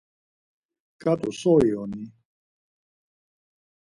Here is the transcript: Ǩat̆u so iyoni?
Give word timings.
Ǩat̆u 1.01 1.29
so 1.39 1.53
iyoni? 1.67 2.03